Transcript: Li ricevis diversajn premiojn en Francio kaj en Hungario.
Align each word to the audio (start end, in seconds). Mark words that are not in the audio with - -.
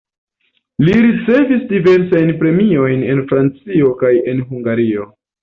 Li 0.85 0.95
ricevis 1.03 1.61
diversajn 1.73 2.31
premiojn 2.41 3.05
en 3.13 3.23
Francio 3.35 3.93
kaj 4.01 4.13
en 4.35 4.43
Hungario. 4.51 5.07